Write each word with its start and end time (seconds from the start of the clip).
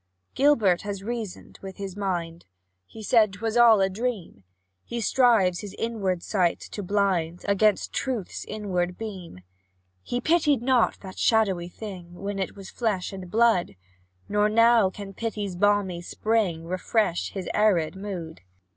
Gilbert 0.33 0.81
has 0.81 1.03
reasoned 1.03 1.59
with 1.61 1.77
his 1.77 1.95
mind 1.95 2.45
He 2.87 3.03
says 3.03 3.29
'twas 3.33 3.55
all 3.55 3.81
a 3.81 3.87
dream; 3.87 4.43
He 4.83 4.99
strives 4.99 5.59
his 5.59 5.75
inward 5.77 6.23
sight 6.23 6.59
to 6.71 6.81
blind 6.81 7.45
Against 7.47 7.93
truth's 7.93 8.43
inward 8.45 8.97
beam. 8.97 9.41
He 10.01 10.19
pitied 10.19 10.63
not 10.63 10.99
that 11.01 11.19
shadowy 11.19 11.67
thing, 11.69 12.15
When 12.15 12.39
it 12.39 12.55
was 12.55 12.71
flesh 12.71 13.13
and 13.13 13.29
blood; 13.29 13.75
Nor 14.27 14.49
now 14.49 14.89
can 14.89 15.13
pity's 15.13 15.55
balmy 15.55 16.01
spring 16.01 16.65
Refresh 16.65 17.33
his 17.33 17.47
arid 17.53 17.95
mood. 17.95 18.41